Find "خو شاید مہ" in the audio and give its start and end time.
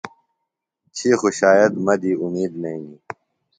1.19-1.93